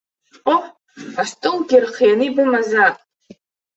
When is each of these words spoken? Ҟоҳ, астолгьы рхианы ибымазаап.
Ҟоҳ, 0.41 0.63
астолгьы 1.21 1.77
рхианы 1.83 2.25
ибымазаап. 2.27 2.95